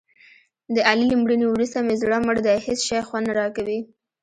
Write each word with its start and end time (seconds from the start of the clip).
د 0.75 0.77
علي 0.89 1.05
له 1.11 1.15
مړینې 1.21 1.45
ورسته 1.49 1.79
مې 1.85 1.95
زړه 2.01 2.17
مړ 2.25 2.37
دی. 2.45 2.57
هېڅ 2.65 2.79
شی 2.87 2.99
خوند 3.07 3.25
نه 3.29 3.33
راکوي. 3.39 3.79